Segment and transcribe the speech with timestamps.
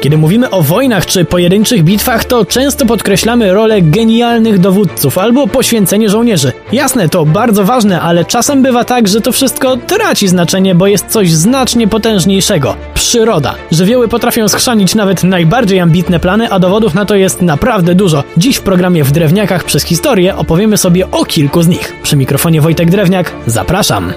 [0.00, 6.10] Kiedy mówimy o wojnach czy pojedynczych bitwach, to często podkreślamy rolę genialnych dowódców albo poświęcenie
[6.10, 6.52] żołnierzy.
[6.72, 11.06] Jasne, to bardzo ważne, ale czasem bywa tak, że to wszystko traci znaczenie, bo jest
[11.06, 13.54] coś znacznie potężniejszego przyroda.
[13.70, 18.24] Żywioły potrafią schrzanić nawet najbardziej ambitne plany, a dowodów na to jest naprawdę dużo.
[18.36, 21.92] Dziś w programie W Drewniakach przez historię opowiemy sobie o kilku z nich.
[22.02, 24.12] Przy mikrofonie Wojtek Drewniak, zapraszam.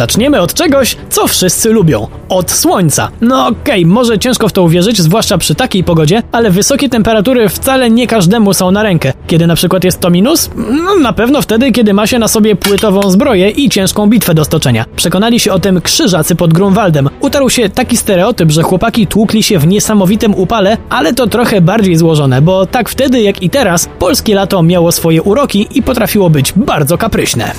[0.00, 2.06] Zaczniemy od czegoś, co wszyscy lubią.
[2.28, 3.10] Od słońca.
[3.20, 7.48] No okej, okay, może ciężko w to uwierzyć, zwłaszcza przy takiej pogodzie, ale wysokie temperatury
[7.48, 9.12] wcale nie każdemu są na rękę.
[9.26, 10.50] Kiedy na przykład jest to minus?
[10.56, 14.44] No na pewno wtedy, kiedy ma się na sobie płytową zbroję i ciężką bitwę do
[14.44, 14.84] stoczenia.
[14.96, 17.08] Przekonali się o tym krzyżacy pod Grunwaldem.
[17.20, 21.96] Utarł się taki stereotyp, że chłopaki tłukli się w niesamowitym upale, ale to trochę bardziej
[21.96, 26.52] złożone, bo tak wtedy jak i teraz, polskie lato miało swoje uroki i potrafiło być
[26.56, 27.52] bardzo kapryśne.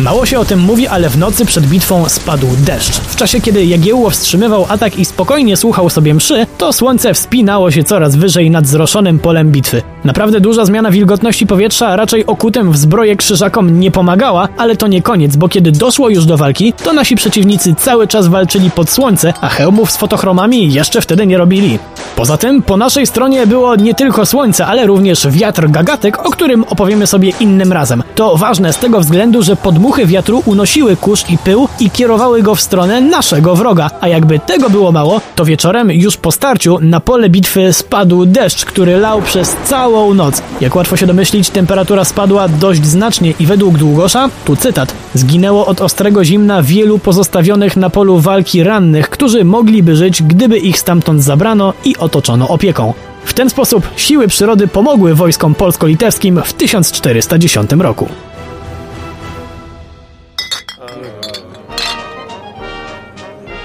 [0.00, 2.92] Mało się o tym mówi, ale w nocy przed bitwą spadł deszcz.
[2.92, 7.84] W czasie, kiedy Jagiełło wstrzymywał atak i spokojnie słuchał sobie mszy, to słońce wspinało się
[7.84, 9.82] coraz wyżej nad zroszonym polem bitwy.
[10.04, 15.02] Naprawdę duża zmiana wilgotności powietrza raczej okutym w zbroję krzyżakom nie pomagała, ale to nie
[15.02, 19.32] koniec, bo kiedy doszło już do walki, to nasi przeciwnicy cały czas walczyli pod słońce,
[19.40, 21.78] a hełmów z fotochromami jeszcze wtedy nie robili.
[22.16, 26.64] Poza tym po naszej stronie było nie tylko słońce, ale również wiatr gagatek, o którym
[26.64, 28.02] opowiemy sobie innym razem.
[28.14, 29.56] To ważne z tego względu, że
[29.90, 34.38] podmuchy wiatru unosiły kurz i pył i kierowały go w stronę naszego wroga, a jakby
[34.38, 39.22] tego było mało, to wieczorem już po starciu na pole bitwy spadł deszcz, który lał
[39.22, 40.42] przez całą noc.
[40.60, 45.80] Jak łatwo się domyślić, temperatura spadła dość znacznie i według Długosza, tu cytat, zginęło od
[45.80, 51.72] ostrego zimna wielu pozostawionych na polu walki rannych, którzy mogliby żyć, gdyby ich stamtąd zabrano
[51.84, 52.94] i otoczono opieką.
[53.24, 58.08] W ten sposób siły przyrody pomogły wojskom polsko-litewskim w 1410 roku.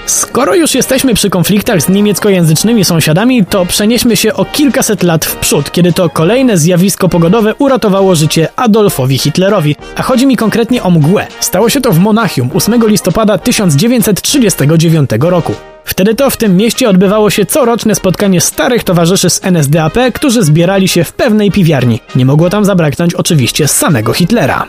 [0.06, 5.36] Skoro już jesteśmy przy konfliktach z niemieckojęzycznymi sąsiadami, to przenieśmy się o kilkaset lat w
[5.36, 9.76] przód, kiedy to kolejne zjawisko pogodowe uratowało życie Adolfowi Hitlerowi.
[9.96, 11.26] A chodzi mi konkretnie o mgłę.
[11.40, 15.54] Stało się to w Monachium 8 listopada 1939 roku.
[15.84, 20.88] Wtedy to w tym mieście odbywało się coroczne spotkanie starych towarzyszy z NSDAP, którzy zbierali
[20.88, 22.00] się w pewnej piwiarni.
[22.16, 24.66] Nie mogło tam zabraknąć oczywiście samego Hitlera.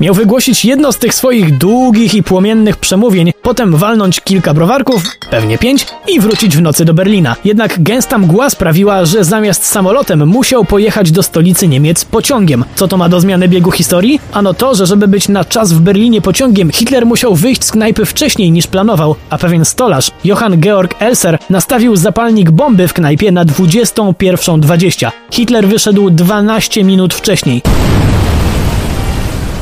[0.00, 5.58] Miał wygłosić jedno z tych swoich długich i płomiennych przemówień, potem walnąć kilka browarków, pewnie
[5.58, 7.36] pięć, i wrócić w nocy do Berlina.
[7.44, 12.64] Jednak gęsta mgła sprawiła, że zamiast samolotem musiał pojechać do stolicy Niemiec pociągiem.
[12.74, 14.20] Co to ma do zmiany biegu historii?
[14.32, 18.06] Ano to, że żeby być na czas w Berlinie pociągiem, Hitler musiał wyjść z knajpy
[18.06, 23.44] wcześniej niż planował, a pewien stolarz, Johann Georg Elser, nastawił zapalnik bomby w knajpie na
[23.44, 25.10] 21.20.
[25.30, 27.62] Hitler wyszedł 12 minut wcześniej.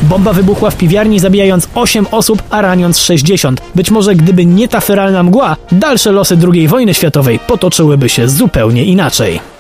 [0.03, 3.63] Bomba wybuchła w piwiarni, zabijając 8 osób, a raniąc 60.
[3.75, 8.85] Być może gdyby nie ta feralna mgła, dalsze losy II wojny światowej potoczyłyby się zupełnie
[8.85, 9.52] inaczej.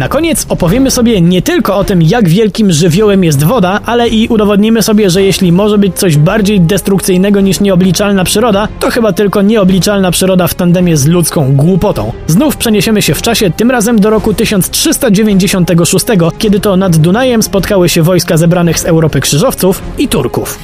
[0.00, 4.28] Na koniec opowiemy sobie nie tylko o tym, jak wielkim żywiołem jest woda, ale i
[4.28, 9.42] udowodnimy sobie, że jeśli może być coś bardziej destrukcyjnego niż nieobliczalna przyroda, to chyba tylko
[9.42, 12.12] nieobliczalna przyroda w tandemie z ludzką głupotą.
[12.26, 16.06] Znów przeniesiemy się w czasie, tym razem do roku 1396,
[16.38, 20.58] kiedy to nad Dunajem spotkały się wojska zebranych z Europy krzyżowców i Turków.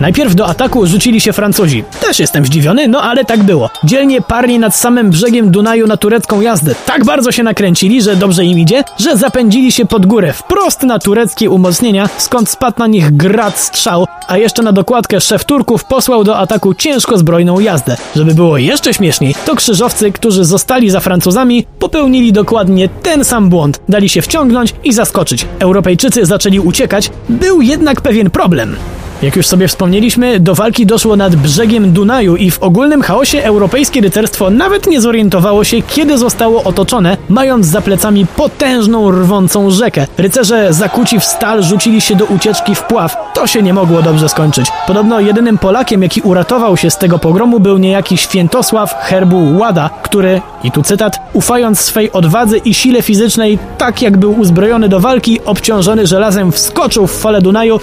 [0.00, 1.84] Najpierw do ataku rzucili się Francuzi.
[2.00, 3.70] Też jestem zdziwiony, no ale tak było.
[3.84, 6.74] Dzielnie parli nad samym brzegiem Dunaju na turecką jazdę.
[6.86, 10.98] Tak bardzo się nakręcili, że dobrze im idzie, że zapędzili się pod górę, wprost na
[10.98, 16.24] tureckie umocnienia, skąd spadł na nich grad strzał, a jeszcze na dokładkę szef Turków posłał
[16.24, 17.96] do ataku ciężko zbrojną jazdę.
[18.16, 23.80] Żeby było jeszcze śmieszniej, to krzyżowcy, którzy zostali za Francuzami, popełnili dokładnie ten sam błąd.
[23.88, 25.46] Dali się wciągnąć i zaskoczyć.
[25.58, 28.76] Europejczycy zaczęli uciekać, był jednak pewien problem.
[29.22, 34.00] Jak już sobie wspomnieliśmy, do walki doszło nad brzegiem Dunaju i w ogólnym chaosie europejskie
[34.00, 40.06] rycerstwo nawet nie zorientowało się, kiedy zostało otoczone, mając za plecami potężną, rwącą rzekę.
[40.18, 43.16] Rycerze zakuci w stal rzucili się do ucieczki w pław.
[43.34, 44.66] To się nie mogło dobrze skończyć.
[44.86, 50.40] Podobno jedynym Polakiem, jaki uratował się z tego pogromu był niejaki Świętosław Herbu Łada, który,
[50.64, 55.40] i tu cytat, ufając swej odwadze i sile fizycznej, tak jak był uzbrojony do walki,
[55.44, 57.80] obciążony żelazem wskoczył w falę Dunaju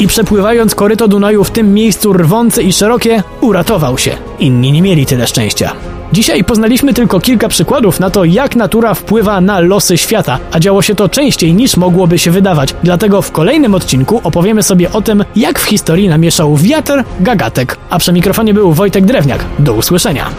[0.00, 4.16] i przepływając koryto Dunaju w tym miejscu rwące i szerokie, uratował się.
[4.38, 5.72] Inni nie mieli tyle szczęścia.
[6.12, 10.82] Dzisiaj poznaliśmy tylko kilka przykładów na to, jak natura wpływa na losy świata, a działo
[10.82, 12.74] się to częściej niż mogłoby się wydawać.
[12.82, 17.76] Dlatego w kolejnym odcinku opowiemy sobie o tym, jak w historii namieszał wiatr gagatek.
[17.90, 19.44] A przy mikrofonie był Wojtek Drewniak.
[19.58, 20.30] Do usłyszenia.